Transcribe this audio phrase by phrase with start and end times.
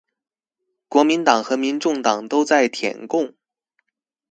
[0.87, 3.35] 國民黨和民眾黨都在舔共